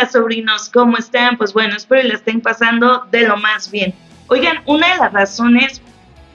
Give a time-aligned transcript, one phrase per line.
[0.00, 0.70] Hey, ¿qué onda, sobrinos?
[0.70, 1.36] ¿Cómo están?
[1.36, 3.92] Pues bueno, espero que la estén pasando de lo más bien.
[4.28, 5.82] Oigan, una de las razones,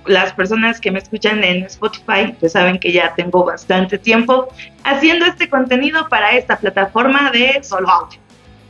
[0.05, 4.49] las personas que me escuchan en Spotify, pues saben que ya tengo bastante tiempo
[4.83, 8.19] haciendo este contenido para esta plataforma de solo audio.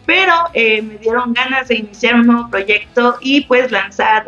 [0.05, 4.27] Pero eh, me dieron ganas de iniciar un nuevo proyecto y pues lanzar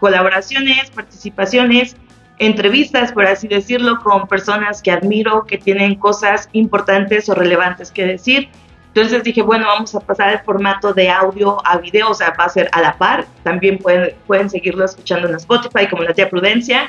[0.00, 1.96] colaboraciones, participaciones,
[2.38, 8.06] entrevistas, por así decirlo, con personas que admiro, que tienen cosas importantes o relevantes que
[8.06, 8.48] decir
[8.94, 12.44] entonces dije, bueno, vamos a pasar el formato de audio a video, o sea, va
[12.44, 13.26] a ser a la par.
[13.42, 16.88] También pueden, pueden seguirlo escuchando en Spotify como la tía Prudencia.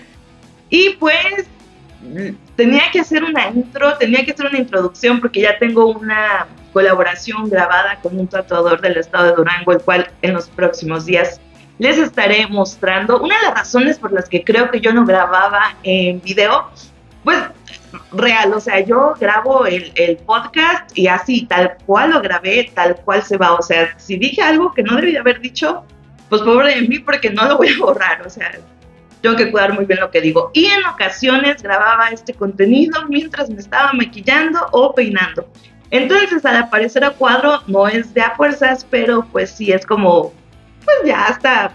[0.69, 1.47] Y pues
[2.55, 7.49] tenía que hacer una intro, tenía que hacer una introducción porque ya tengo una colaboración
[7.49, 11.41] grabada con un tatuador del estado de Durango, el cual en los próximos días
[11.79, 13.19] les estaré mostrando.
[13.19, 16.69] Una de las razones por las que creo que yo no grababa en video,
[17.23, 17.39] pues
[18.17, 23.23] real, o sea, yo grabo el, podcast y así, tal cual lo grabé, tal cual
[23.23, 25.83] se va, o sea, si dije algo que no debía haber dicho,
[26.29, 28.51] pues pobre de mí porque no lo voy a borrar, o sea,
[29.21, 30.51] tengo que cuidar muy bien lo que digo.
[30.53, 35.49] Y en ocasiones grababa este contenido mientras me estaba maquillando o peinando.
[35.91, 40.33] Entonces, al aparecer a cuadro, no es de a fuerzas, pero pues sí es como,
[40.83, 41.71] pues ya hasta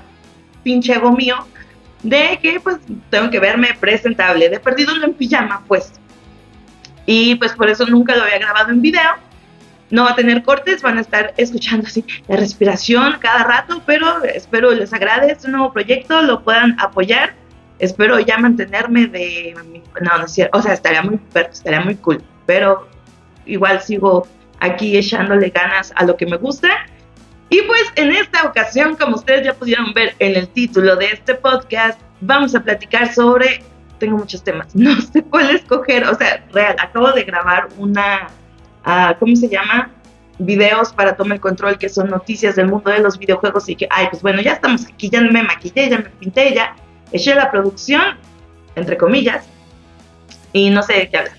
[0.62, 1.36] pinche ego mío,
[2.02, 2.78] de que pues
[3.10, 5.92] tengo que verme presentable, de perdido en pijama, pues
[7.12, 9.10] y pues por eso nunca lo había grabado en video.
[9.90, 14.22] No va a tener cortes, van a estar escuchando así la respiración cada rato, pero
[14.22, 17.34] espero les agrade este nuevo proyecto, lo puedan apoyar.
[17.80, 19.56] Espero ya mantenerme de...
[20.00, 22.88] No, no es cierto, o sea, estaría muy, estaría muy cool, pero
[23.44, 24.28] igual sigo
[24.60, 26.68] aquí echándole ganas a lo que me gusta.
[27.48, 31.34] Y pues en esta ocasión, como ustedes ya pudieron ver en el título de este
[31.34, 33.64] podcast, vamos a platicar sobre
[34.00, 38.26] tengo muchos temas, no sé cuál escoger, o sea, real, acabo de grabar una,
[38.84, 39.92] uh, ¿cómo se llama?
[40.38, 43.86] Videos para tomar el control, que son noticias del mundo de los videojuegos y que,
[43.90, 46.74] ay, pues bueno, ya estamos aquí, ya me maquillé, ya me pinté, ya
[47.12, 48.16] eché la producción,
[48.74, 49.46] entre comillas,
[50.52, 51.36] y no sé de qué hablar.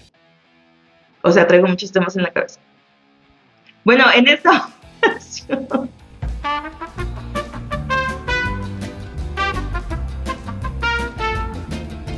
[1.23, 2.59] O sea, traigo muchos temas en la cabeza.
[3.83, 4.69] Bueno, en esta
[5.01, 5.67] ocasión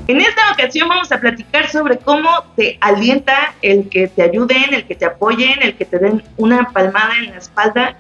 [0.08, 4.86] En esta ocasión vamos a platicar sobre cómo te alienta el que te ayuden, el
[4.86, 7.96] que te apoyen, el que te den una palmada en la espalda,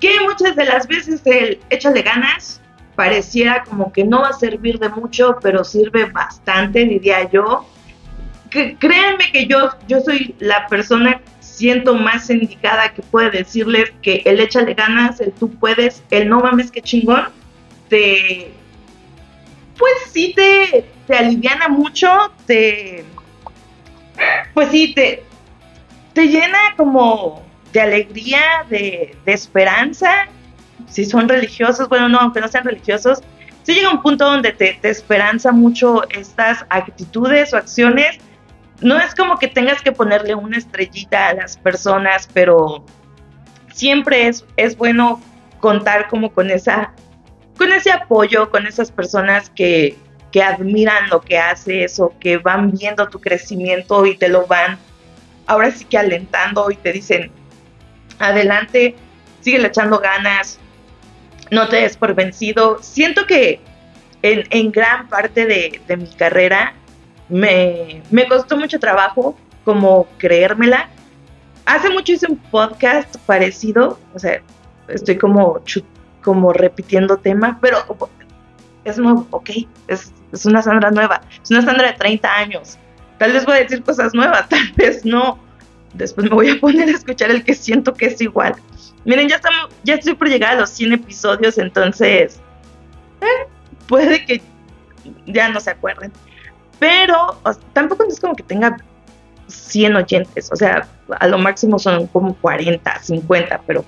[0.00, 2.62] que muchas de las veces el échale ganas
[2.94, 7.66] pareciera como que no va a servir de mucho, pero sirve bastante, diría yo.
[8.50, 14.22] Que, créanme que yo, yo soy la persona, siento más indicada que puede decirles que
[14.24, 17.26] el échale ganas, el tú puedes, el no mames que chingón,
[17.88, 18.50] te,
[19.76, 22.08] pues sí te, te aliviana mucho,
[22.46, 23.04] te,
[24.54, 25.22] pues sí, te,
[26.12, 27.42] te llena como
[27.72, 30.28] de alegría, de, esperanza.
[30.88, 33.22] Si son religiosos, bueno, no, aunque no sean religiosos,
[33.62, 38.18] sí llega un punto donde te, te esperanza mucho estas actitudes o acciones.
[38.80, 42.84] No es como que tengas que ponerle una estrellita a las personas, pero
[43.72, 45.20] siempre es, es bueno
[45.60, 46.92] contar como con esa
[47.56, 49.96] con ese apoyo, con esas personas que,
[50.34, 54.80] que admiran lo que haces o que van viendo tu crecimiento y te lo van
[55.46, 57.30] ahora sí que alentando y te dicen,
[58.18, 58.96] adelante,
[59.42, 60.58] sigue echando ganas,
[61.52, 62.82] no te des por vencido.
[62.82, 63.60] Siento que
[64.22, 66.74] en, gran parte de, mi carrera
[67.28, 70.88] me, me, costó mucho trabajo como creérmela.
[71.64, 74.42] Hace mucho hice un podcast parecido, o sea,
[74.88, 75.62] estoy como,
[76.24, 77.78] como repitiendo tema, pero
[78.84, 79.50] es nuevo, ok,
[79.88, 82.78] es, es una Sandra nueva, es una Sandra de 30 años.
[83.18, 85.38] Tal vez voy a decir cosas nuevas, tal vez no.
[85.94, 88.54] Después me voy a poner a escuchar el que siento que es igual.
[89.04, 92.40] Miren, ya estamos, ya estoy por llegar a los 100 episodios, entonces
[93.20, 93.48] eh,
[93.86, 94.42] puede que
[95.26, 96.12] ya no se acuerden.
[96.80, 97.40] Pero
[97.72, 98.76] tampoco es como que tenga
[99.46, 100.88] 100 oyentes, o sea,
[101.20, 103.84] a lo máximo son como 40, 50, pero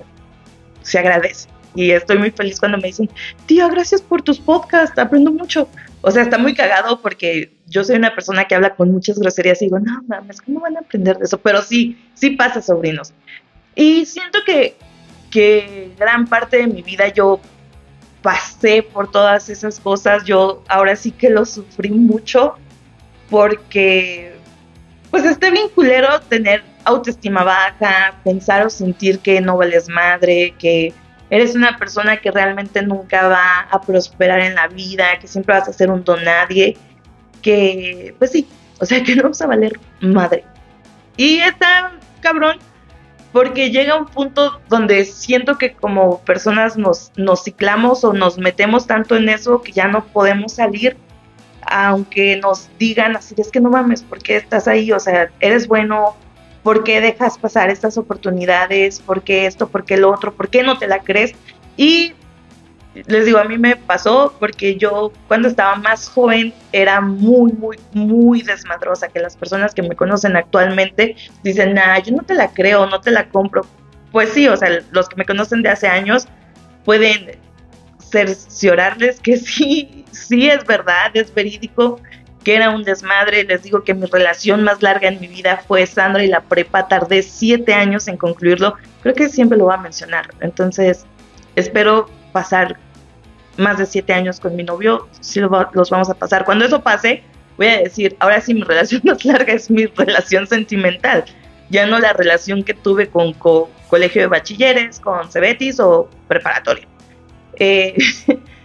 [0.82, 3.08] se agradece y estoy muy feliz cuando me dicen,
[3.46, 5.68] tía, gracias por tus podcasts, aprendo mucho.
[6.00, 9.60] O sea, está muy cagado porque yo soy una persona que habla con muchas groserías
[9.62, 11.38] y digo, no mames, ¿cómo van a aprender de eso?
[11.38, 13.12] Pero sí, sí pasa, sobrinos.
[13.74, 14.76] Y siento que,
[15.30, 17.40] que gran parte de mi vida yo
[18.22, 22.54] pasé por todas esas cosas, yo ahora sí que lo sufrí mucho
[23.30, 24.34] porque
[25.10, 30.92] pues este bien culero tener autoestima baja, pensar o sentir que no vales madre, que
[31.30, 35.68] eres una persona que realmente nunca va a prosperar en la vida, que siempre vas
[35.68, 36.76] a ser un don nadie,
[37.42, 38.48] que pues sí,
[38.80, 40.44] o sea que no vas a valer madre.
[41.16, 42.58] Y está cabrón
[43.32, 48.86] porque llega un punto donde siento que como personas nos, nos ciclamos o nos metemos
[48.86, 50.96] tanto en eso que ya no podemos salir,
[51.60, 54.90] aunque nos digan así, es que no mames, ¿por qué estás ahí?
[54.92, 56.16] O sea, eres bueno,
[56.66, 58.98] ¿por qué dejas pasar estas oportunidades?
[58.98, 59.68] ¿Por qué esto?
[59.68, 60.34] ¿Por qué lo otro?
[60.34, 61.32] ¿Por qué no te la crees?
[61.76, 62.12] Y
[63.06, 67.78] les digo, a mí me pasó porque yo cuando estaba más joven era muy, muy,
[67.92, 71.14] muy desmadrosa, que las personas que me conocen actualmente
[71.44, 73.64] dicen, nah, yo no te la creo, no te la compro.
[74.10, 76.26] Pues sí, o sea, los que me conocen de hace años
[76.84, 77.38] pueden
[78.00, 82.00] cerciorarles que sí, sí es verdad, es verídico,
[82.46, 83.42] que era un desmadre.
[83.42, 86.86] Les digo que mi relación más larga en mi vida fue Sandra y la prepa.
[86.86, 88.76] Tardé siete años en concluirlo.
[89.02, 90.28] Creo que siempre lo voy a mencionar.
[90.38, 91.06] Entonces,
[91.56, 92.76] espero pasar
[93.56, 96.44] más de siete años con mi novio, sí los vamos a pasar.
[96.44, 97.24] Cuando eso pase,
[97.56, 101.24] voy a decir, ahora sí mi relación más larga es mi relación sentimental,
[101.68, 106.86] ya no la relación que tuve con colegio de bachilleres, con Cebetis o preparatoria.
[107.58, 107.96] Eh,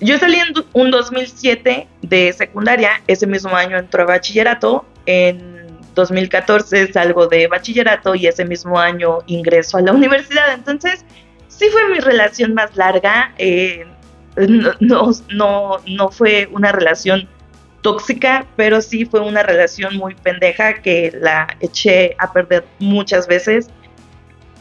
[0.00, 6.92] yo salí en un 2007 de secundaria, ese mismo año entró a bachillerato, en 2014
[6.92, 11.04] salgo de bachillerato y ese mismo año ingreso a la universidad, entonces
[11.60, 13.34] sí fue mi relación más larga.
[13.36, 13.86] Eh,
[14.80, 17.28] no, no, no, fue una relación
[17.82, 23.68] tóxica, pero sí fue una relación muy pendeja que la eché a perder muchas veces.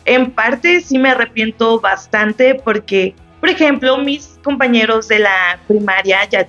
[0.06, 6.48] En parte sí me arrepiento bastante porque, por ejemplo, mis compañeros de la primaria ya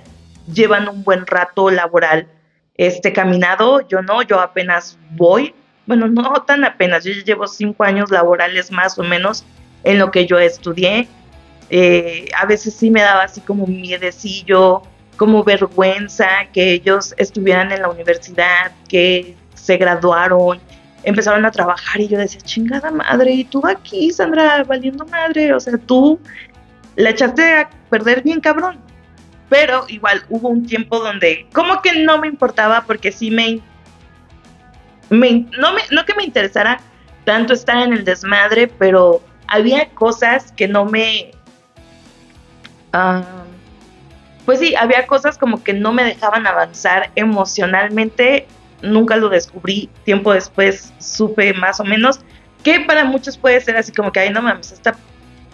[0.51, 2.27] llevan un buen rato laboral
[2.75, 5.53] este caminado, yo no, yo apenas voy,
[5.85, 9.45] bueno, no tan apenas, yo llevo cinco años laborales más o menos
[9.83, 11.07] en lo que yo estudié.
[11.69, 14.83] Eh, a veces sí me daba así como miedecillo,
[15.15, 20.59] como vergüenza que ellos estuvieran en la universidad, que se graduaron,
[21.03, 25.59] empezaron a trabajar y yo decía, chingada madre, y tú aquí, Sandra, valiendo madre, o
[25.59, 26.19] sea, tú
[26.95, 28.79] la echaste a perder bien cabrón.
[29.49, 33.59] Pero igual hubo un tiempo donde como que no me importaba porque sí me,
[35.09, 36.79] me, no, me no que me interesara
[37.25, 41.31] tanto estar en el desmadre, pero había cosas que no me
[44.45, 48.47] pues sí, había cosas como que no me dejaban avanzar emocionalmente,
[48.81, 52.19] nunca lo descubrí, tiempo después supe más o menos,
[52.63, 54.95] que para muchos puede ser así como que, ay, no mames, esta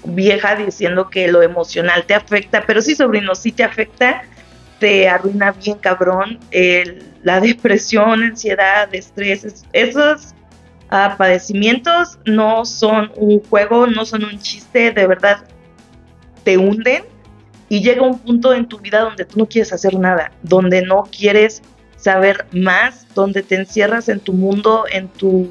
[0.04, 4.24] vieja diciendo que lo emocional te afecta, pero sí, sobrino, sí te afecta,
[4.80, 6.40] te arruina bien cabrón,
[7.24, 10.34] la depresión, ansiedad, estrés, esos
[10.90, 15.44] padecimientos no son un juego, no son un chiste, de verdad
[16.44, 17.04] te hunden
[17.70, 21.04] y llega un punto en tu vida donde tú no quieres hacer nada, donde no
[21.04, 21.62] quieres
[21.98, 25.50] saber más, donde te encierras en tu mundo, en tu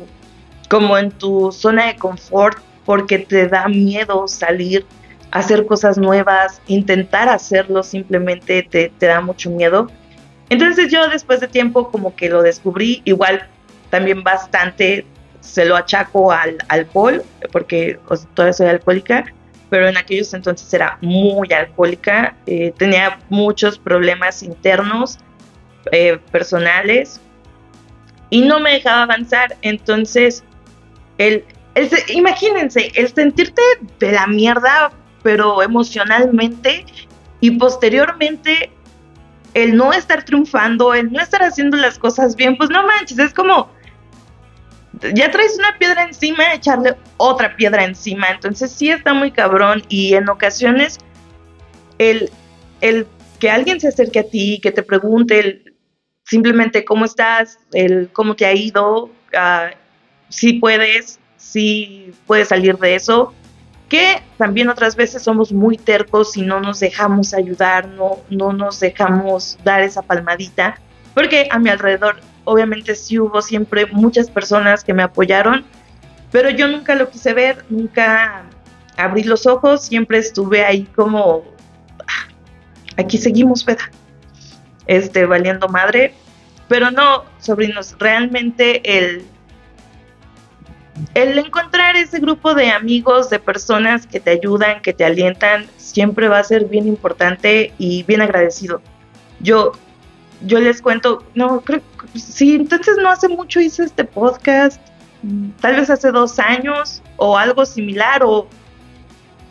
[0.71, 4.87] como en tu zona de confort porque te da miedo salir,
[5.31, 9.91] hacer cosas nuevas, intentar hacerlo simplemente te, te da mucho miedo.
[10.49, 13.47] Entonces yo después de tiempo como que lo descubrí, igual
[13.91, 15.05] también bastante
[15.41, 17.99] se lo achaco al alcohol, porque
[18.35, 19.25] todavía soy alcohólica,
[19.71, 25.19] pero en aquellos entonces era muy alcohólica, eh, tenía muchos problemas internos,
[25.93, 27.21] eh, personales,
[28.31, 29.57] y no me dejaba avanzar.
[29.63, 30.45] Entonces,
[31.19, 31.45] el,
[32.09, 33.63] imagínense, el sentirte
[33.99, 34.93] de la mierda,
[35.23, 36.85] pero emocionalmente,
[37.41, 38.71] y posteriormente
[39.55, 43.35] el no estar triunfando, el no estar haciendo las cosas bien, pues no manches, es
[43.35, 43.71] como
[45.15, 48.29] ya traes una piedra encima, echarle otra piedra encima.
[48.29, 50.99] Entonces sí está muy cabrón y en ocasiones
[51.99, 52.31] el,
[52.81, 53.07] el
[53.39, 55.65] que alguien se acerque a ti, que te pregunte
[56.25, 59.71] simplemente cómo estás, el cómo te ha ido, ah,
[60.29, 63.33] si puedes, si puedes salir de eso,
[63.89, 68.81] que también otras veces somos muy tercos y no nos dejamos ayudar, no, no nos
[68.81, 70.81] dejamos dar esa palmadita,
[71.15, 75.65] porque a mi alrededor obviamente sí hubo siempre muchas personas que me apoyaron,
[76.33, 78.45] pero yo nunca lo quise ver, nunca
[78.97, 81.45] abrí los ojos, siempre estuve ahí como,
[82.01, 82.29] ah,
[82.97, 83.87] aquí seguimos, ¿verdad?
[84.87, 86.13] Este, valiendo madre,
[86.69, 89.25] pero no, sobrinos, realmente el,
[91.15, 96.29] el encontrar ese grupo de amigos, de personas que te ayudan, que te alientan, siempre
[96.29, 98.81] va a ser bien importante y bien agradecido.
[99.41, 99.73] Yo
[100.43, 101.81] yo les cuento, no, creo
[102.15, 104.81] sí, entonces no hace mucho hice este podcast,
[105.61, 108.49] tal vez hace dos años o algo similar, o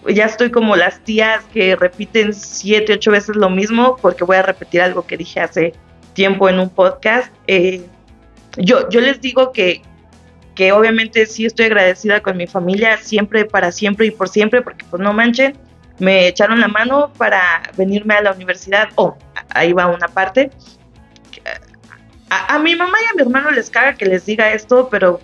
[0.07, 4.43] ya estoy como las tías que repiten siete, ocho veces lo mismo, porque voy a
[4.43, 5.73] repetir algo que dije hace
[6.13, 7.33] tiempo en un podcast.
[7.47, 7.83] Eh,
[8.57, 9.81] yo, yo les digo que
[10.55, 14.85] que obviamente sí estoy agradecida con mi familia, siempre, para siempre y por siempre, porque
[14.89, 15.55] pues no manchen,
[15.99, 19.17] me echaron la mano para venirme a la universidad, oh,
[19.49, 20.51] ahí va una parte.
[22.29, 25.19] A, mi mamá y a mi hermano les caga que les diga esto, pero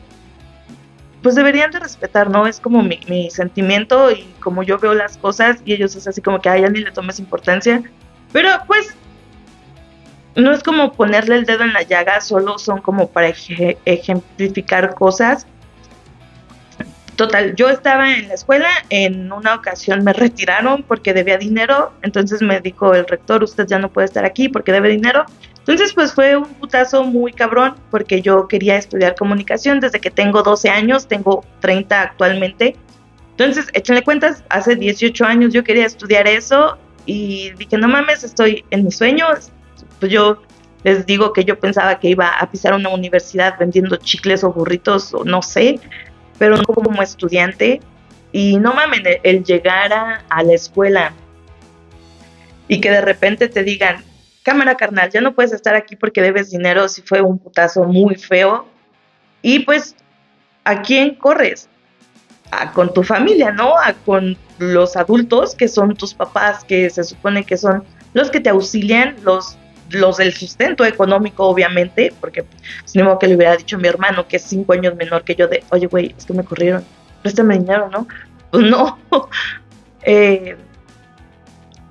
[1.24, 2.48] pues deberían de respetar, ¿no?
[2.48, 6.22] Es como mi, mi sentimiento y como yo veo las cosas y ellos es así
[6.22, 7.84] como que a ni le tomes importancia.
[8.32, 8.96] Pero pues
[10.36, 13.34] no es como ponerle el dedo en la llaga, solo son como para
[13.86, 15.46] ejemplificar cosas.
[17.16, 22.42] Total, yo estaba en la escuela, en una ocasión me retiraron porque debía dinero, entonces
[22.42, 25.26] me dijo el rector, usted ya no puede estar aquí porque debe dinero.
[25.60, 30.42] Entonces pues fue un putazo muy cabrón porque yo quería estudiar comunicación desde que tengo
[30.42, 32.76] 12 años, tengo 30 actualmente.
[33.32, 38.64] Entonces, échenle cuentas, hace 18 años yo quería estudiar eso y dije, no mames, estoy
[38.70, 39.52] en mis sueños,
[40.02, 40.42] pues yo
[40.84, 45.14] les digo que yo pensaba que iba a pisar una universidad vendiendo chicles o burritos
[45.14, 45.80] o no sé,
[46.40, 47.80] pero no como estudiante.
[48.32, 51.14] Y no mames, el llegar a, la escuela
[52.68, 54.04] y que de repente te digan,
[54.42, 58.16] cámara carnal, ya no puedes estar aquí porque debes dinero, si fue un putazo muy
[58.16, 58.66] feo.
[59.44, 59.96] Y pues,
[60.64, 61.70] ¿a quién corres?
[62.50, 63.78] A, con tu familia, ¿no?
[63.78, 68.40] A, con los adultos que son tus papás, que se supone que son los que
[68.40, 69.58] te auxilian, los
[69.94, 72.46] los del sustento económico, obviamente, porque
[72.86, 75.36] si no que le hubiera dicho a mi hermano, que es cinco años menor que
[75.36, 76.84] yo, de, oye, güey, es que me corrieron,
[77.22, 78.08] préstame dinero, ¿no?
[78.50, 79.00] Pues no.
[80.04, 80.56] eh,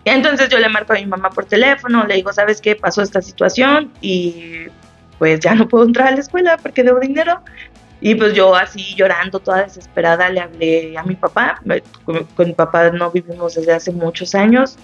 [0.05, 2.75] entonces yo le marco a mi mamá por teléfono, le digo, ¿sabes qué?
[2.75, 4.67] Pasó esta situación y
[5.19, 7.43] pues ya no puedo entrar a la escuela porque debo dinero.
[8.01, 11.61] Y pues yo así llorando, toda desesperada, le hablé a mi papá.
[12.05, 14.79] Con, mi papá no vivimos desde hace muchos años,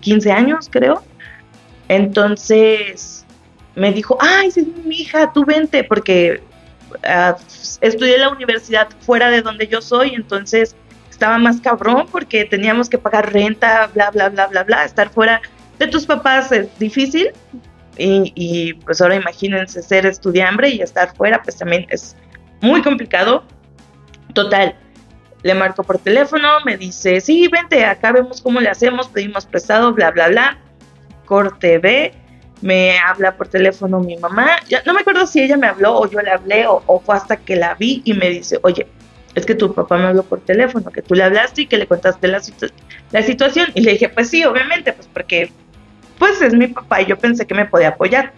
[0.00, 1.04] 15 ah, años creo.
[1.92, 3.26] Entonces
[3.74, 6.42] me dijo, ay, sí, mi hija, tú vente, porque
[6.90, 7.34] uh,
[7.80, 10.74] estudié en la universidad fuera de donde yo soy, entonces
[11.10, 15.40] estaba más cabrón porque teníamos que pagar renta, bla, bla, bla, bla, bla, estar fuera
[15.78, 17.30] de tus papás es difícil
[17.98, 22.16] y, y pues ahora imagínense ser estudiante y estar fuera, pues también es
[22.62, 23.44] muy complicado.
[24.32, 24.76] Total,
[25.42, 29.92] le marco por teléfono, me dice, sí, vente, acá vemos cómo le hacemos, pedimos prestado,
[29.92, 30.58] bla, bla, bla.
[31.24, 32.12] Corte B,
[32.62, 36.08] me habla por teléfono mi mamá, ya, no me acuerdo si ella me habló o
[36.08, 38.86] yo le hablé o, fue hasta que la vi y me dice, oye,
[39.34, 41.86] es que tu papá me habló por teléfono, que tú le hablaste y que le
[41.86, 42.40] contaste la,
[43.12, 43.68] la situación.
[43.74, 45.50] Y le dije, pues sí, obviamente, pues porque
[46.18, 48.32] pues es mi papá y yo pensé que me podía apoyar.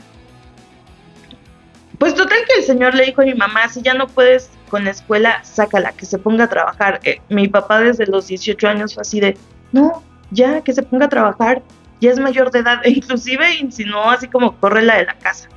[1.98, 4.84] Pues total que el señor le dijo a mi mamá, si ya no puedes con
[4.84, 7.00] la escuela, sácala, que se ponga a trabajar.
[7.04, 9.36] Eh, mi papá desde los 18 años fue así de,
[9.72, 11.62] no, ya, que se ponga a trabajar
[12.04, 15.48] ya es mayor de edad, inclusive insinuó así como corre la de la casa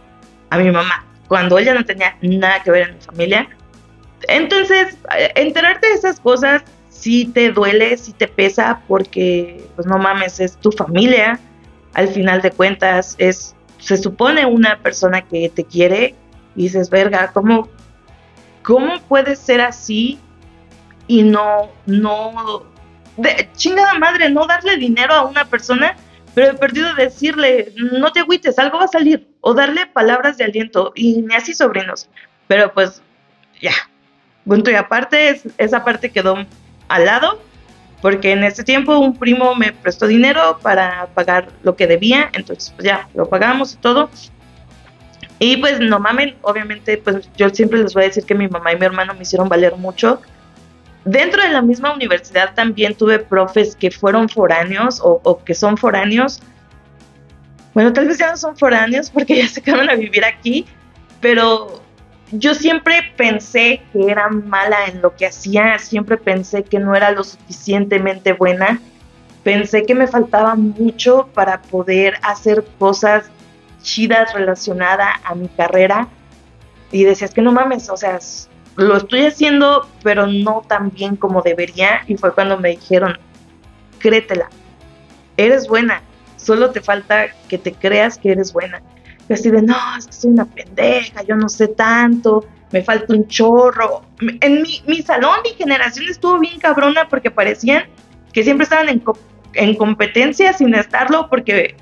[0.50, 3.50] a mi mamá, cuando ella no tenía nada que ver en mi familia.
[4.28, 9.98] Entonces, eh, enterarte de esas cosas sí te duele, sí te pesa, porque, pues no
[9.98, 11.40] mames, es tu familia,
[11.94, 16.16] al final de cuentas, es, se supone una persona que te quiere,
[16.56, 17.70] y dices, verga, ¿cómo,
[18.64, 20.20] cómo puede ser así
[21.08, 22.64] y no, no,
[23.18, 25.96] de chingada madre, no darle dinero a una persona
[26.38, 30.44] pero he perdido decirle, no te agüites, algo va a salir, o darle palabras de
[30.44, 32.12] aliento, y ni así sobrinos.
[32.48, 33.02] Pero pues,
[33.60, 33.72] ya,
[34.46, 36.46] punto y aparte, esa parte quedó
[36.90, 37.42] al lado,
[38.04, 42.72] porque en ese tiempo un primo me prestó dinero para pagar lo que debía, entonces
[42.76, 44.12] pues ya, lo pagamos y todo.
[45.40, 48.74] Y pues no mamen, obviamente, pues yo siempre les voy a decir que mi mamá
[48.74, 50.22] y mi hermano me hicieron valer mucho
[51.08, 56.42] Dentro de la misma universidad también tuve profes que fueron foráneos o, que son foráneos.
[57.74, 60.66] Bueno, tal vez ya no son foráneos porque ya se quedaron a vivir aquí,
[61.22, 61.82] pero
[62.34, 67.12] yo siempre pensé que era mala en lo que hacía, siempre pensé que no era
[67.12, 68.82] lo suficientemente buena,
[69.46, 73.32] pensé que me faltaba mucho para poder hacer cosas
[73.82, 76.10] chidas relacionadas a mi carrera
[76.92, 78.20] y decías que no mames, o sea,
[78.78, 82.02] lo estoy haciendo, pero no tan bien como debería.
[82.08, 83.18] Y fue cuando me dijeron,
[84.00, 84.50] créetela,
[85.36, 86.02] eres buena,
[86.38, 88.82] solo te falta que te creas que eres buena.
[89.28, 93.14] Y así de, no, es que soy una pendeja, yo no sé tanto, me falta
[93.14, 94.04] un chorro.
[94.20, 97.86] En mi, mi salón, mi generación estuvo bien cabrona porque parecían
[98.32, 99.04] que siempre estaban en,
[99.54, 101.76] en competencia sin estarlo porque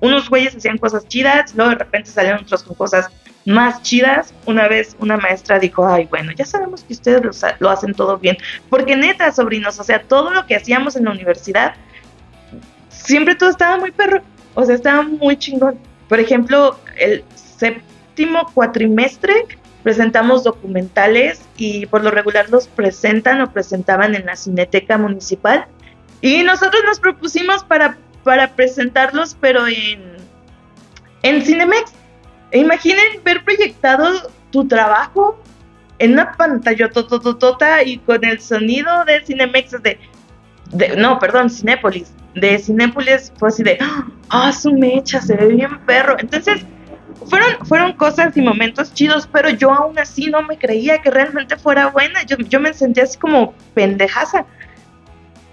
[0.00, 3.10] unos güeyes hacían cosas chidas, luego de repente salían otros con cosas
[3.44, 4.34] más chidas.
[4.46, 7.22] Una vez una maestra dijo, ay, bueno, ya sabemos que ustedes
[7.58, 8.36] lo, hacen todo bien.
[8.70, 11.74] Porque neta, sobrinos, o sea, todo lo que hacíamos en la universidad,
[12.88, 14.22] siempre todo estaba muy perro.
[14.54, 15.78] O sea, estaba muy chingón.
[16.08, 19.46] Por ejemplo, el séptimo cuatrimestre
[19.82, 25.66] presentamos documentales y por lo regular los presentan o presentaban en la Cineteca Municipal.
[26.20, 30.16] Y nosotros nos propusimos para, para presentarlos, pero en,
[31.22, 31.92] en Cinemex.
[32.54, 35.42] E imaginen ver proyectado tu trabajo
[35.98, 39.98] en una pantalla tototota y con el sonido de Cinemex de,
[40.96, 42.12] no, perdón, Cinépolis.
[42.36, 43.76] De Cinépolis fue así de,
[44.28, 46.14] ah, su mecha, se ve bien perro.
[46.16, 46.64] Entonces,
[47.28, 51.56] fueron, fueron cosas y momentos chidos, pero yo aún así no me creía que realmente
[51.56, 52.22] fuera buena.
[52.22, 54.46] Yo, yo me sentía así como pendejaza.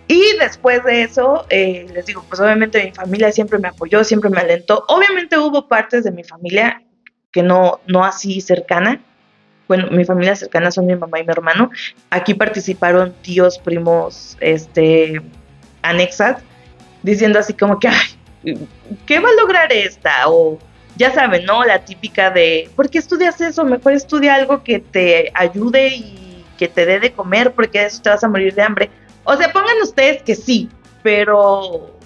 [0.07, 4.29] Y después de eso, eh, les digo, pues obviamente mi familia siempre me apoyó, siempre
[4.29, 4.85] me alentó.
[4.87, 6.79] Obviamente hubo partes de mi familia
[7.31, 9.01] que no, no así cercana.
[9.67, 11.71] Bueno, mi familia cercana son mi mamá y mi hermano.
[12.09, 15.21] Aquí participaron tíos, primos, este,
[15.81, 16.41] anexas,
[17.03, 18.67] diciendo así como que, ay,
[19.05, 20.27] ¿qué va a lograr esta?
[20.27, 20.59] O
[20.97, 21.63] ya saben, ¿no?
[21.63, 23.63] La típica de, ¿por qué estudias eso?
[23.63, 28.09] Mejor estudia algo que te ayude y que te dé de comer, porque eso te
[28.09, 28.89] vas a morir de hambre.
[29.23, 30.69] O sea, pongan ustedes que sí,
[31.01, 32.00] pero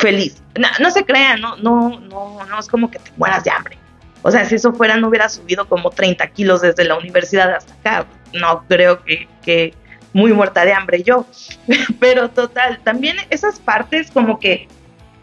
[0.00, 0.42] feliz.
[0.80, 3.78] No, se crean, no, no, no, no es como que te mueras de hambre.
[4.22, 7.74] O sea, si eso fuera, no hubiera subido como 30 kilos desde la universidad hasta
[7.74, 8.06] acá.
[8.34, 9.74] No creo que, que
[10.12, 11.26] muy muerta de hambre yo.
[12.00, 14.68] Pero total, también esas partes como que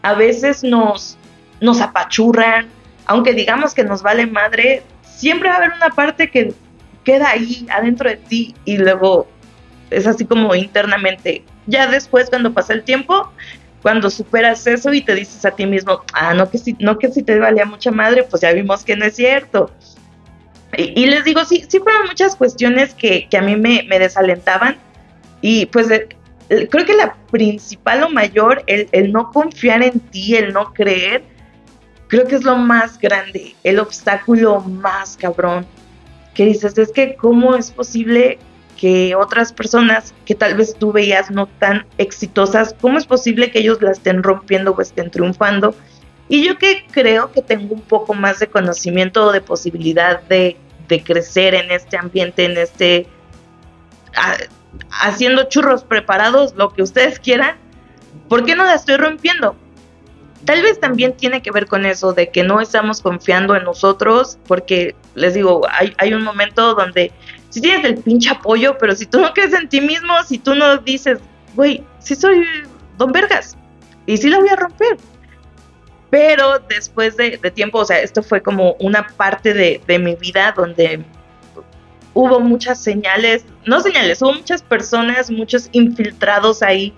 [0.02, 1.16] a veces nos,
[1.60, 2.68] nos apachurran,
[3.06, 6.54] aunque digamos que nos vale madre, siempre va a haber una parte que
[7.04, 9.28] queda ahí adentro de ti y luego
[9.90, 11.44] es así como internamente.
[11.66, 13.30] Ya después, cuando pasa el tiempo,
[13.88, 17.10] cuando superas eso y te dices a ti mismo, ah, no que si, no que
[17.10, 19.70] si te valía mucha madre, pues ya vimos que no es cierto.
[20.76, 24.76] Y, les digo, sí, sí fueron muchas cuestiones que, a mí me, desalentaban
[25.40, 26.06] y pues eh,
[26.48, 31.22] creo que la principal o mayor, el, el no confiar en ti, el no creer,
[32.08, 35.64] creo que es lo más grande, el obstáculo más cabrón.
[36.34, 38.38] Que dices, es que cómo es posible
[38.78, 43.58] que otras personas que tal vez tú veías no tan exitosas, ¿cómo es posible que
[43.58, 45.74] ellos la estén rompiendo o estén triunfando?
[46.28, 50.56] Y yo que creo que tengo un poco más de conocimiento o de posibilidad de,
[51.04, 53.06] crecer en este ambiente, en este...
[54.90, 57.56] haciendo churros preparados, lo que ustedes quieran,
[58.28, 59.56] ¿por qué no la estoy rompiendo?
[60.44, 64.38] Tal vez también tiene que ver con eso, de que no estamos confiando en nosotros,
[64.46, 67.12] porque les digo, hay, hay un momento donde
[67.50, 70.54] si tienes el pinche apoyo, pero si tú no crees en ti mismo, si tú
[70.54, 71.18] no dices,
[71.54, 72.44] güey, si soy
[72.96, 73.56] Don Vergas
[74.06, 74.96] y sí la voy a romper.
[76.10, 80.54] Pero después de, tiempo, o sea, esto fue como una parte de, de mi vida
[80.56, 81.04] donde
[82.14, 86.94] hubo muchas señales, no señales, hubo muchas personas, muchos infiltrados ahí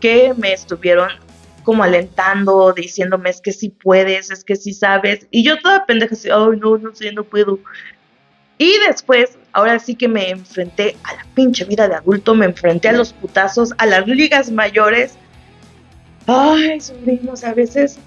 [0.00, 1.10] que me estuvieron
[1.62, 5.26] como alentando, diciéndome es que sí puedes, es que sí sabes.
[5.30, 7.58] Y yo toda pendeja, así, ay, no, no sé, no puedo.
[8.62, 12.90] Y después, ahora sí que me enfrenté a la pinche vida de adulto, me enfrenté
[12.90, 15.18] a los putazos, a las ligas mayores.
[16.28, 17.98] Ay, sobrinos, a veces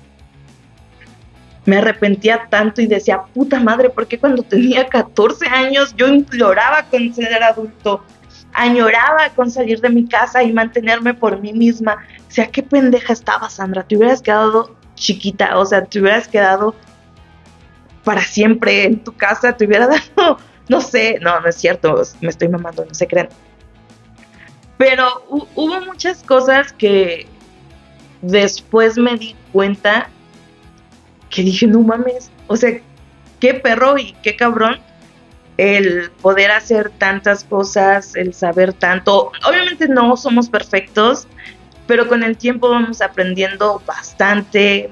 [1.65, 6.83] me arrepentía tanto y decía, puta madre, ¿por qué cuando tenía 14 años yo imploraba
[6.83, 8.01] con ser adulto?
[8.53, 11.97] Añoraba con salir de mi casa y mantenerme por mí misma.
[12.29, 13.83] O sea, qué pendeja estaba, Sandra.
[13.83, 16.75] Te hubieras quedado chiquita, o sea, te hubieras quedado
[18.05, 20.37] para siempre en tu casa, te hubiera dado,
[20.69, 23.27] no sé, no, no es cierto, me estoy mamando, no se crean.
[24.77, 27.27] Pero hubo muchas cosas que
[28.21, 30.09] después me di cuenta
[31.29, 32.79] que dije, no mames, o sea,
[33.39, 34.79] qué perro y qué cabrón
[35.57, 39.31] el poder hacer tantas cosas, el saber tanto.
[39.47, 41.27] Obviamente no somos perfectos,
[41.87, 44.89] pero con el tiempo vamos aprendiendo bastante.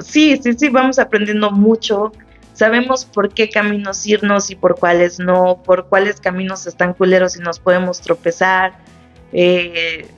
[0.00, 2.12] Sí, sí, sí, vamos aprendiendo mucho
[2.58, 7.38] sabemos por qué caminos irnos y por cuáles no, por cuáles caminos están culeros y
[7.38, 8.76] nos podemos tropezar.
[9.32, 10.08] Eh,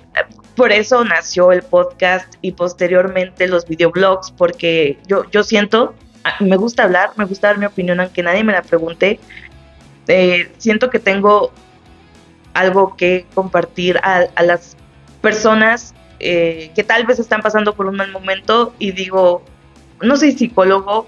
[0.57, 6.57] por eso nació el podcast y posteriormente los videoblogs, porque yo, yo siento, ah, me
[6.57, 9.20] gusta hablar, me gusta dar mi opinión aunque nadie me la pregunte.
[10.09, 11.53] Eh, siento que tengo
[12.55, 14.79] algo que compartir a, las
[15.20, 19.44] personas eh, que tal vez están pasando por un mal momento y digo,
[20.00, 21.07] no soy psicólogo,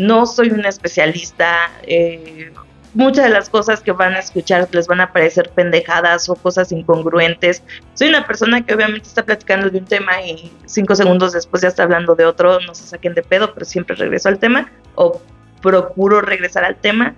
[0.00, 1.70] no soy una especialista.
[1.82, 2.52] Eh,
[2.94, 6.72] muchas de las cosas que van a escuchar les van a parecer pendejadas o cosas
[6.72, 7.62] incongruentes.
[7.94, 11.68] Soy una persona que obviamente está platicando de un tema y cinco segundos después ya
[11.68, 15.20] está hablando de otro, no se saquen de pedo, pero siempre regreso al tema o
[15.62, 17.14] procuro regresar al tema.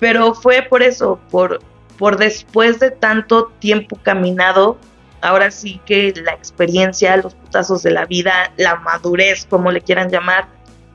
[0.00, 1.60] Pero fue por eso, por,
[1.98, 4.78] por después de tanto tiempo caminado,
[5.20, 10.08] ahora sí que la experiencia, los putazos de la vida, la madurez, como le quieran
[10.08, 10.46] llamar,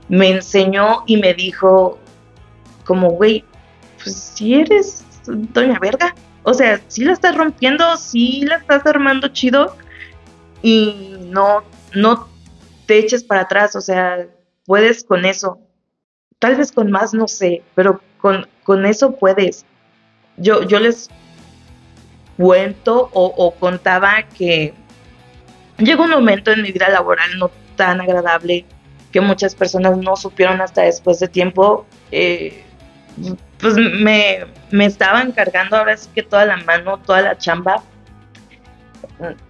[0.09, 1.99] me enseñó y me dijo
[2.85, 3.43] como, güey,
[4.03, 6.13] pues si eres doña verga.
[6.43, 9.75] O sea, si la estás rompiendo, si la estás armando chido
[10.61, 11.63] y no,
[11.93, 12.27] no
[12.85, 14.27] te eches para atrás, o sea,
[14.65, 15.59] puedes con eso.
[16.39, 19.65] Tal vez con más, no sé, pero con, con eso puedes.
[20.35, 21.09] Yo, yo les
[22.35, 24.73] cuento o, o contaba que
[25.77, 28.65] llegó un momento en mi vida laboral no tan agradable
[29.13, 31.85] que muchas personas no supieron hasta después de tiempo.
[32.11, 32.65] Eh,
[33.59, 34.39] pues me,
[34.71, 37.83] me estaban cargando ahora sí que toda la mano, toda la chamba.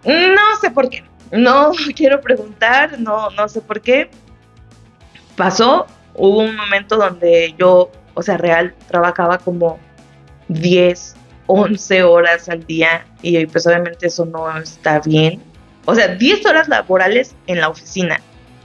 [0.06, 1.04] No sé por qué.
[1.32, 4.12] No quiero preguntar, no, no sé por qué.
[5.38, 9.80] Pasó, hubo un momento donde yo, o sea, real, trabajaba como
[10.50, 11.16] 10,
[11.48, 15.42] 11 horas al día y pues obviamente eso no está bien.
[15.86, 18.20] O sea, 10 horas laborales en la oficina.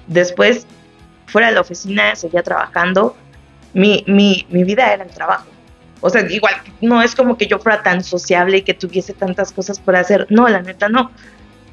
[0.09, 0.67] Después,
[1.29, 3.17] fuera de la oficina, seguía trabajando.
[3.75, 5.47] Mi, mi, mi vida era el trabajo.
[6.01, 9.53] O sea, igual, no es como que yo fuera tan sociable y que tuviese tantas
[9.53, 10.27] cosas por hacer.
[10.31, 11.11] No, la neta no.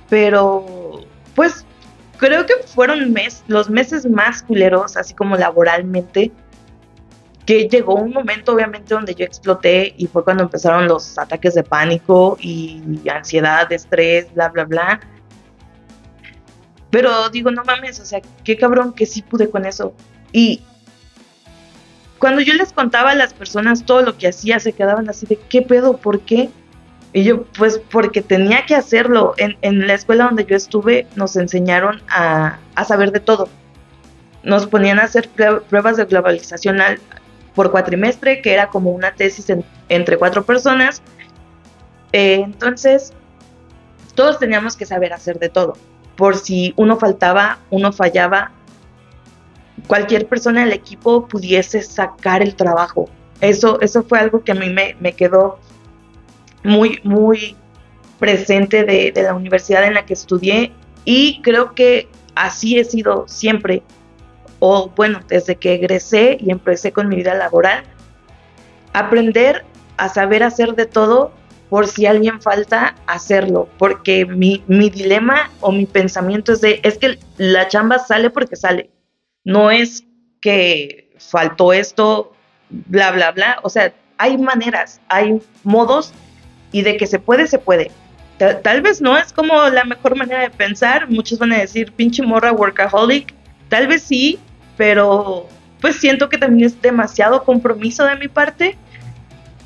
[0.09, 1.01] Pero,
[1.35, 1.65] pues,
[2.17, 6.31] creo que fueron mes, los meses más culeros, así como laboralmente,
[7.45, 11.63] que llegó un momento obviamente donde yo exploté y fue cuando empezaron los ataques de
[11.63, 14.99] pánico y ansiedad, estrés, bla, bla, bla.
[16.95, 19.93] Pero digo, no mames, o sea, qué cabrón que sí pude con eso.
[20.31, 20.61] Y
[22.19, 25.35] cuando yo les contaba a las personas todo lo que hacía, se quedaban así de,
[25.35, 25.97] ¿qué pedo?
[25.97, 26.49] ¿Por qué?
[27.11, 29.33] Y yo, pues porque tenía que hacerlo.
[29.35, 33.49] En, en la escuela donde yo estuve nos enseñaron a, a, saber de todo.
[34.43, 35.27] Nos ponían a hacer
[35.67, 37.01] pruebas de globalización al,
[37.55, 41.01] por cuatrimestre, que era como una tesis en, entre cuatro personas.
[42.13, 43.11] Eh, entonces,
[44.13, 45.73] todos teníamos que saber hacer de todo.
[46.15, 48.51] Por si uno faltaba, uno fallaba,
[49.87, 53.09] cualquier persona del equipo pudiese sacar el trabajo.
[53.41, 55.59] Eso, eso fue algo que a mí me, quedó
[56.63, 57.55] muy, muy
[58.19, 60.71] presente de, de, la universidad en la que estudié
[61.03, 63.83] y creo que así he sido siempre,
[64.59, 67.83] o bueno, desde que egresé y empecé con mi vida laboral,
[68.93, 69.65] aprender
[69.97, 71.31] a saber hacer de todo
[71.69, 76.97] por si alguien falta hacerlo, porque mi, mi dilema o mi pensamiento es de, es
[76.97, 78.91] que la chamba sale porque sale,
[79.43, 80.03] no es
[80.41, 82.33] que faltó esto,
[82.69, 83.59] bla, bla, bla.
[83.63, 86.13] O sea, hay maneras, hay modos
[86.71, 87.91] y de que se puede, se puede.
[88.37, 91.09] Tal, tal, vez no es como la mejor manera de pensar.
[91.09, 93.33] Muchos van a decir, pinche morra workaholic.
[93.69, 94.39] Tal vez sí,
[94.77, 95.47] pero
[95.79, 98.77] pues siento que también es demasiado compromiso de mi parte.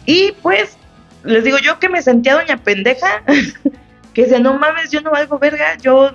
[0.06, 0.78] Y pues
[1.23, 3.23] les digo yo que me sentía doña pendeja,
[4.13, 6.12] que decía, no mames, yo no valgo verga, yo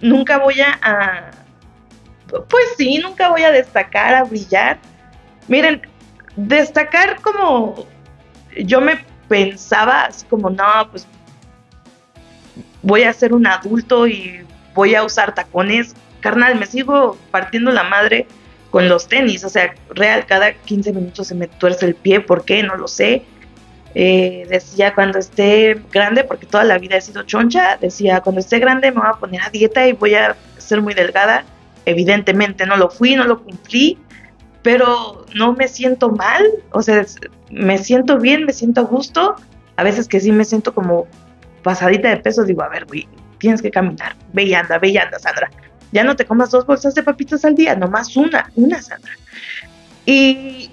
[0.00, 1.30] nunca voy a,
[2.48, 4.78] pues sí, nunca voy a destacar, a brillar.
[5.48, 5.82] Miren,
[6.36, 7.86] destacar como
[8.56, 11.06] yo me pensaba, así como, no, pues
[12.82, 15.94] voy a ser un adulto y voy a usar tacones.
[16.20, 18.26] Carnal, me sigo partiendo la madre
[18.70, 22.44] con los tenis, o sea, real, cada 15 minutos se me tuerce el pie, ¿por
[22.44, 22.62] qué?
[22.62, 23.24] No lo sé.
[23.94, 28.58] Eh, decía cuando esté grande, porque toda la vida he sido choncha, decía cuando esté
[28.58, 31.44] grande me voy a poner a dieta y voy a ser muy delgada
[31.88, 33.96] Evidentemente no lo fui, no lo cumplí,
[34.62, 37.02] pero no me siento mal, o sea,
[37.50, 39.36] me siento bien, me siento a gusto.
[39.76, 41.06] A veces que sí me siento como
[41.62, 44.98] pasadita de peso, digo, a ver, güey, tienes que caminar, ve y anda, ve y
[44.98, 45.50] anda, Sandra.
[45.90, 49.12] Ya no te comas dos bolsas de papitas al día, nomás una, una, Sandra.
[50.04, 50.70] Y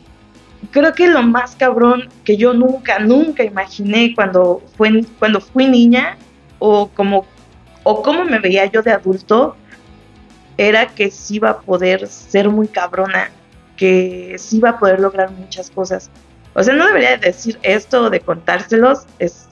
[0.76, 6.18] creo que lo más cabrón que yo nunca, nunca imaginé cuando, fue, cuando fui niña,
[6.60, 7.26] o como,
[7.84, 9.56] o cómo me veía yo de adulto,
[10.58, 13.30] era que sí iba a poder ser muy cabrona,
[13.78, 16.12] que sí iba a poder lograr muchas cosas.
[16.54, 19.48] O sea, no debería decir esto de contárselos, es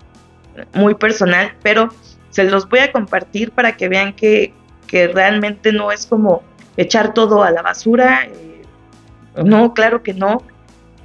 [0.74, 1.88] muy personal, pero
[2.32, 4.54] se los voy a compartir para que vean que,
[4.88, 6.44] que realmente no es como
[6.76, 8.26] echar todo a la basura.
[8.26, 8.62] Eh,
[9.42, 10.44] no, claro que no.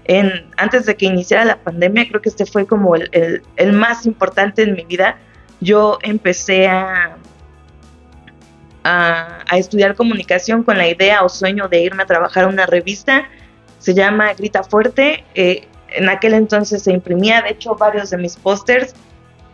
[0.08, 3.72] En, antes de que iniciara la pandemia, creo que este fue como el, el, el
[3.74, 5.18] más importante en mi vida.
[5.60, 7.16] Yo empecé a,
[8.84, 12.64] a, a, estudiar comunicación con la idea o sueño de irme a trabajar a una
[12.64, 13.28] revista.
[13.78, 15.24] Se llama Grita Fuerte.
[15.34, 18.94] Eh, en aquel entonces se imprimía, de hecho, varios de mis pósters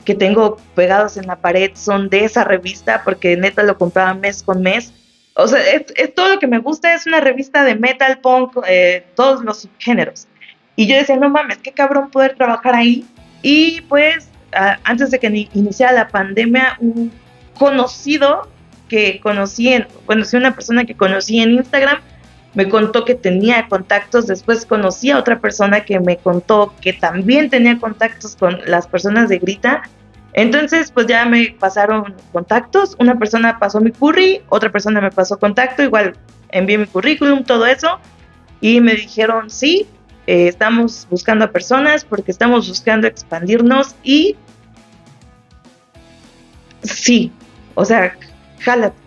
[0.05, 4.43] que tengo pegados en la pared son de esa revista porque neta lo compraba mes
[4.43, 4.93] con mes.
[5.35, 8.57] O sea, es, es todo lo que me gusta, es una revista de metal, punk,
[8.69, 10.29] eh, todos los subgéneros.
[10.77, 13.05] Y yo decía, no mames, qué cabrón poder trabajar ahí.
[13.43, 14.29] Y pues,
[14.85, 17.13] antes de que iniciara la pandemia, un
[17.59, 18.49] conocido
[18.89, 21.99] que conocí, en, conocí una persona que conocí en Instagram,
[22.55, 27.51] me contó que tenía contactos, después conocí a otra persona que me contó que también
[27.51, 29.83] tenía contactos con las personas de Grita.
[30.35, 35.39] Entonces, pues ya me pasaron contactos, una persona pasó mi curry, otra persona me pasó
[35.39, 36.17] contacto, igual
[36.51, 37.99] envié mi currículum, todo eso,
[38.61, 39.87] y me dijeron, sí,
[40.27, 44.37] eh, estamos buscando a personas porque estamos buscando expandirnos y
[46.83, 47.33] sí,
[47.75, 48.17] o sea,
[48.61, 49.05] jálate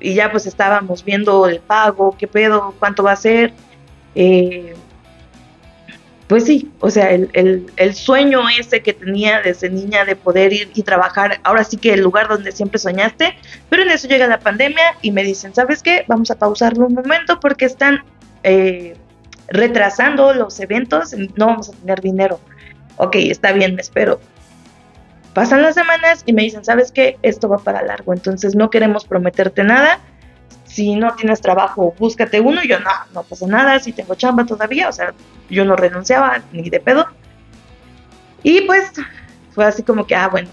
[0.00, 3.52] y ya pues estábamos viendo el pago, qué pedo, cuánto va a ser.
[4.14, 4.74] Eh,
[6.28, 10.70] pues sí, o sea, el, el, sueño ese que tenía desde niña de poder ir
[10.74, 13.34] y trabajar, ahora sí que el lugar donde siempre soñaste,
[13.68, 16.04] pero en eso llega la pandemia y me dicen, ¿sabes qué?
[16.08, 18.02] Vamos a pausarlo un momento porque están
[18.42, 18.96] eh,
[19.48, 22.40] retrasando los eventos, no vamos a tener dinero.
[22.96, 24.20] Ok, está bien, me espero.
[25.34, 27.18] Pasan las semanas y me dicen, ¿sabes qué?
[27.22, 30.00] Esto va para largo, entonces no queremos prometerte nada.
[30.64, 32.62] Si no tienes trabajo, búscate uno.
[32.62, 35.12] Y yo, no, no pasa nada, si tengo chamba todavía, o sea,
[35.50, 37.06] yo no renunciaba ni de pedo.
[38.42, 38.92] Y pues
[39.54, 40.48] fue así como que, ah, bueno,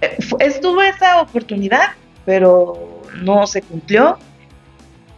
[0.00, 1.90] eh, estuvo esa oportunidad,
[2.24, 4.18] pero no se cumplió.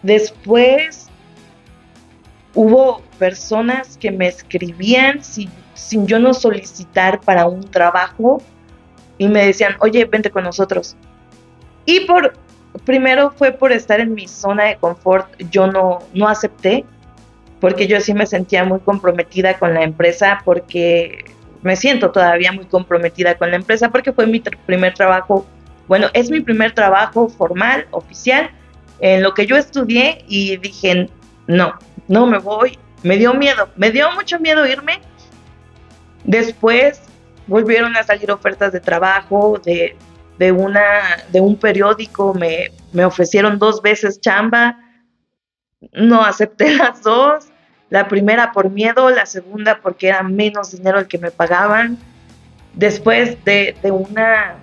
[0.03, 1.06] Después
[2.57, 8.42] hubo personas que me escribían sin, sin yo no solicitar para un trabajo
[9.19, 10.97] y me decían, oye, vente con nosotros.
[11.85, 12.33] Y por,
[12.85, 16.85] primero fue por estar en mi zona de confort, yo no, no acepté,
[17.61, 21.27] porque yo sí me sentía muy comprometida con la empresa, porque
[21.62, 25.47] me siento todavía muy comprometida con la empresa, porque fue mi primer trabajo,
[25.88, 28.51] bueno, es mi primer trabajo formal, oficial,
[29.01, 31.11] en lo que yo estudié y dije,
[31.47, 31.75] no,
[32.09, 35.01] no me voy, me dio miedo, me dio mucho miedo irme.
[36.25, 37.01] Después
[37.47, 39.97] volvieron a salir ofertas de trabajo de,
[40.38, 44.79] de, una, de un periódico, me, me ofrecieron dos veces chamba,
[45.92, 47.49] no acepté las dos,
[47.90, 51.99] la primera por miedo, la segunda porque era menos dinero el que me pagaban.
[52.75, 54.57] Después de, de una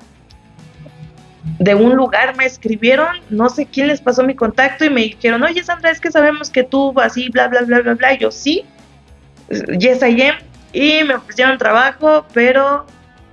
[1.60, 5.44] de un lugar me escribieron, no sé quién les pasó mi contacto y me dijeron,
[5.44, 8.14] oye Sandra, es que sabemos que tú así, bla, bla, bla, bla, bla.
[8.14, 8.66] Y yo, sí,
[9.78, 10.36] yes I am
[10.74, 12.86] y me ofrecieron trabajo, pero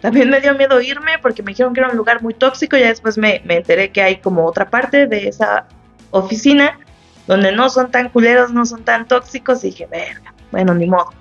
[0.02, 2.76] también me dio miedo irme porque me dijeron que era un lugar muy tóxico.
[2.76, 5.66] Ya después me, enteré que hay como otra parte de esa
[6.10, 6.78] oficina
[7.26, 9.64] donde no son tan culeros, no son tan tóxicos.
[9.64, 11.12] Y dije, verga, bueno, ni modo.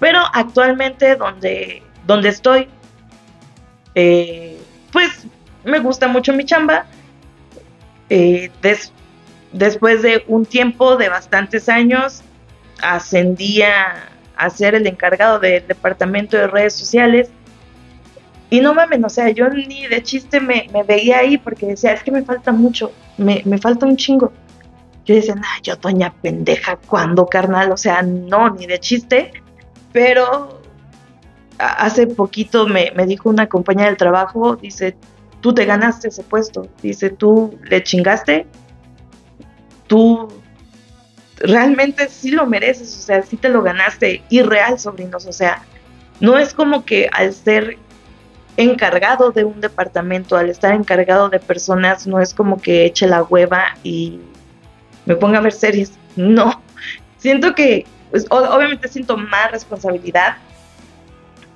[0.00, 2.68] Pero actualmente donde, donde estoy,
[3.94, 4.58] eh,
[4.92, 5.26] pues
[5.66, 6.86] me gusta mucho mi chamba.
[8.08, 8.50] Eh,
[9.52, 12.22] después de un tiempo de bastantes años,
[12.80, 17.30] ascendía a ser el encargado del departamento de redes sociales.
[18.48, 22.02] Y no mames, o sea, yo ni de chiste me, veía ahí porque decía, es
[22.04, 24.32] que me falta mucho, me, falta un chingo.
[25.04, 27.72] Yo decía, nah, yo doña pendeja, ¿cuándo, carnal?
[27.72, 29.32] O sea, no, ni de chiste.
[29.92, 30.60] Pero
[31.58, 34.96] hace poquito me, me dijo una compañera del trabajo, dice,
[35.40, 38.46] tú te ganaste ese puesto, dice, tú le chingaste,
[39.86, 40.28] tú
[41.38, 45.62] realmente sí lo mereces, o sea, sí te lo ganaste, irreal, sobrinos, o sea,
[46.20, 47.78] no es como que al ser
[48.56, 53.22] encargado de un departamento, al estar encargado de personas, no es como que eche la
[53.22, 54.20] hueva y
[55.04, 56.62] me ponga a ver series, no,
[57.18, 60.38] siento que, pues, obviamente siento más responsabilidad,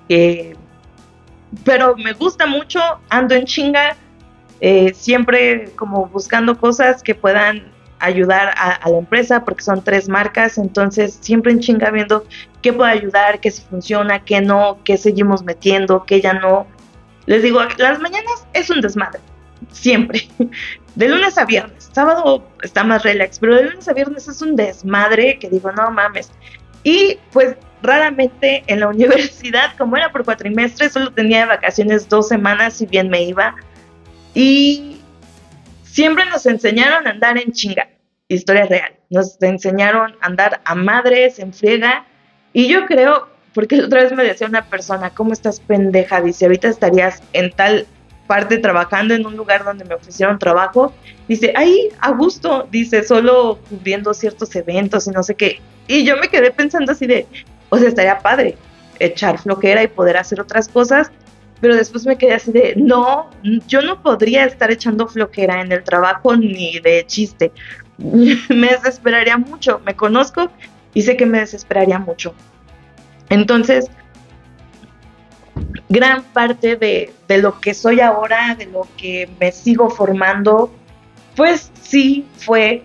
[0.09, 0.55] eh,
[1.65, 3.97] pero me gusta mucho, ando en chinga,
[4.61, 10.59] eh, siempre como buscando cosas que puedan ayudar a, la empresa porque son tres marcas,
[10.59, 12.27] entonces siempre en chinga viendo
[12.63, 16.67] qué puede ayudar, qué si funciona, qué no, qué seguimos metiendo, qué ya no.
[17.27, 19.21] Les digo, las mañanas es un desmadre,
[19.71, 20.29] siempre,
[20.95, 24.57] de lunes a viernes, sábado está más relax, pero de lunes a viernes es un
[24.57, 26.33] desmadre que digo, no mames.
[26.83, 32.75] Y pues raramente en la universidad, como era por cuatrimestre, solo tenía vacaciones dos semanas,
[32.75, 33.55] si bien me iba.
[34.35, 35.01] Y
[35.91, 37.89] Siempre nos enseñaron a andar en chinga,
[38.29, 38.93] historia real.
[39.11, 42.07] Nos enseñaron a andar a madres, en friega.
[42.53, 46.21] Y yo creo, porque otra vez me decía una persona, ¿cómo estás pendeja?
[46.21, 47.89] Dice, ahorita estarías en tal
[48.29, 50.95] parte trabajando en un lugar donde me ofrecieron trabajo.
[51.27, 55.61] Dice, ahí, a gusto, dice, solo cubriendo ciertos eventos y no sé qué.
[55.89, 57.27] Y yo me quedé pensando así de,
[57.71, 58.57] o sea, estaría padre
[58.99, 61.11] echar flojera y poder hacer otras cosas,
[61.61, 63.31] pero después me quedé así de, no,
[63.67, 67.53] yo no podría estar echando floquera en el trabajo ni de chiste.
[67.99, 70.51] me desesperaría mucho, me conozco
[70.95, 72.35] y sé que me desesperaría mucho.
[73.29, 73.91] Entonces,
[75.89, 80.73] gran parte de, de lo que soy ahora, de lo que me sigo formando,
[81.37, 82.83] pues sí fue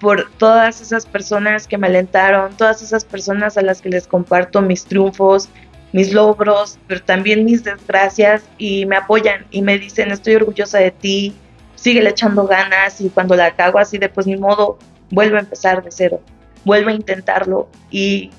[0.00, 4.60] por todas esas personas que me alentaron, todas esas personas a las que les comparto
[4.60, 5.48] mis triunfos,
[5.92, 10.90] mis logros, pero también mis desgracias y me apoyan y me dicen estoy orgullosa de
[10.90, 11.34] ti,
[11.74, 14.78] sigue echando ganas y cuando la cago así de pues ni modo,
[15.10, 16.20] vuelvo a empezar de cero,
[16.64, 18.30] vuelvo a intentarlo y,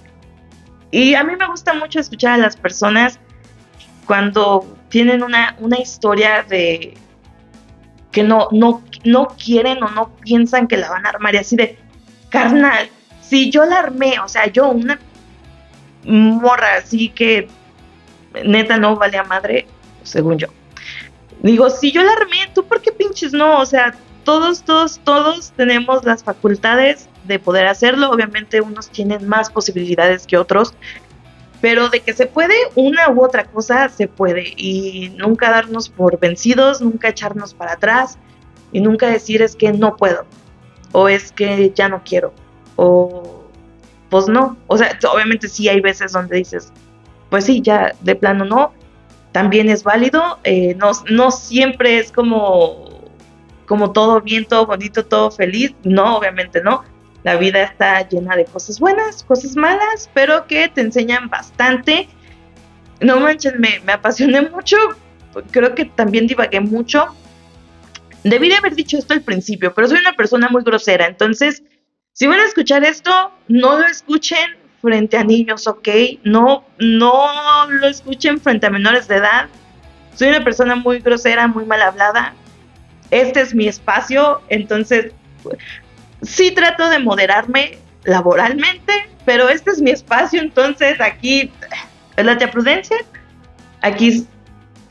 [0.92, 3.20] y a mí me gusta mucho escuchar a las personas
[4.06, 6.94] cuando tienen una, una historia de
[8.12, 11.56] que no, no, no quieren o no piensan que la van a armar y así
[11.56, 11.78] de,
[12.30, 12.90] carnal,
[13.22, 15.00] si yo la armé, o sea, yo una
[16.04, 17.48] morra así que
[18.46, 19.68] neta no vale a madre,
[20.04, 20.48] según yo.
[21.42, 23.60] Digo, si yo la armé, ¿tú por qué pinches no?
[23.60, 28.10] O sea, todos, todos, todos tenemos las facultades de poder hacerlo.
[28.10, 30.74] Obviamente unos tienen más posibilidades que otros,
[31.62, 34.54] pero de que se puede una u otra cosa, se puede.
[34.58, 38.18] Y nunca darnos por vencidos, nunca echarnos para atrás
[38.72, 40.26] y nunca decir es que no puedo
[40.92, 42.34] o es que ya no quiero
[42.76, 43.44] o
[44.10, 44.56] pues no.
[44.68, 46.72] O sea, obviamente sí hay veces donde dices,
[47.30, 48.74] pues sí, ya de plano no.
[49.34, 53.04] También es válido, eh, no, no siempre es como,
[53.66, 56.84] como todo bien, todo bonito, todo feliz, no, obviamente no
[57.28, 62.08] la vida está llena de cosas buenas, cosas malas, pero que te enseñan bastante.
[63.02, 64.78] No manches, me, me apasioné mucho.
[65.52, 67.08] Creo que también divagué mucho.
[68.24, 71.06] Debí de haber dicho esto al principio, pero soy una persona muy grosera.
[71.06, 71.64] Entonces,
[72.14, 75.88] si van a escuchar esto, no lo escuchen frente a niños, ¿ok?
[76.24, 79.48] No, no lo escuchen frente a menores de edad.
[80.16, 82.34] Soy una persona muy grosera, muy mal hablada.
[83.12, 85.14] Este es mi espacio, entonces
[86.22, 91.52] sí trato de moderarme laboralmente, pero este es mi espacio, entonces aquí
[92.16, 92.98] es la Prudencia,
[93.82, 94.26] aquí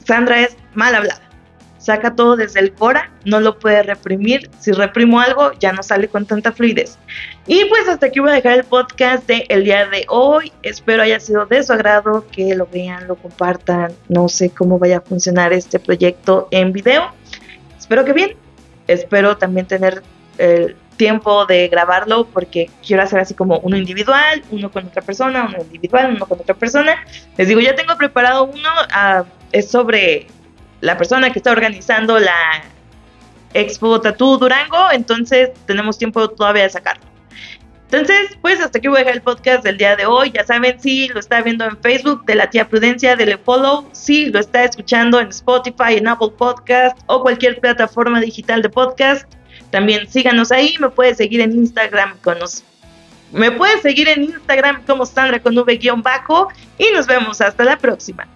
[0.04, 1.25] Sandra es mal hablada.
[1.86, 4.50] Saca todo desde el cora, no lo puede reprimir.
[4.58, 6.98] Si reprimo algo, ya no sale con tanta fluidez.
[7.46, 10.52] Y pues hasta aquí voy a dejar el podcast de el día de hoy.
[10.64, 13.92] Espero haya sido de su agrado, que lo vean, lo compartan.
[14.08, 17.12] No sé cómo vaya a funcionar este proyecto en video.
[17.78, 18.36] Espero que bien.
[18.88, 20.02] Espero también tener
[20.38, 25.46] el tiempo de grabarlo porque quiero hacer así como uno individual, uno con otra persona,
[25.48, 26.96] uno individual, uno con otra persona.
[27.36, 30.26] Les digo, ya tengo preparado uno, uh, es sobre
[30.80, 32.62] la persona que está organizando la
[33.54, 37.04] Expo Tattoo Durango, entonces tenemos tiempo todavía de sacarlo.
[37.90, 40.32] Entonces, pues hasta aquí voy a dejar el podcast del día de hoy.
[40.32, 43.88] Ya saben, si lo está viendo en Facebook de la tía Prudencia, dele follow.
[43.92, 49.32] Si lo está escuchando en Spotify, en Apple Podcast o cualquier plataforma digital de podcast,
[49.70, 52.64] también síganos ahí, me puedes seguir en Instagram con los...
[53.32, 58.26] Me puedes seguir en Instagram como Sandra con V-bajo y nos vemos hasta la próxima.